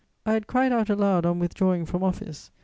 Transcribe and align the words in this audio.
I 0.25 0.33
had 0.33 0.47
cried 0.47 0.71
out 0.71 0.89
aloud 0.89 1.27
on 1.27 1.37
withdrawing 1.37 1.85
from 1.85 2.01
office; 2.03 2.49
M. 2.51 2.59